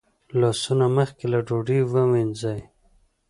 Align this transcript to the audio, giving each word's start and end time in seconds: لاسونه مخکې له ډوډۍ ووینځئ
لاسونه 0.39 0.85
مخکې 0.97 1.25
له 1.33 1.39
ډوډۍ 1.47 1.79
ووینځئ 1.85 2.59